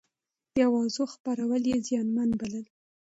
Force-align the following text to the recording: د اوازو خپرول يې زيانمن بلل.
د 0.55 0.57
اوازو 0.69 1.03
خپرول 1.13 1.63
يې 1.71 1.77
زيانمن 1.87 2.29
بلل. 2.39 2.65